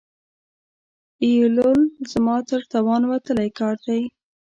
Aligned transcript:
ایېلول 1.23 1.81
زما 2.11 2.37
تر 2.47 2.61
توان 2.71 3.01
وتلی 3.11 3.49
کار 3.59 3.75
دی. 3.85 4.01